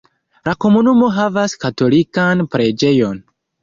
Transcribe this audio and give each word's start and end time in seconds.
La 0.47 0.55
komunumo 0.65 1.11
havas 1.19 1.57
katolikan 1.67 2.45
preĝejon. 2.57 3.27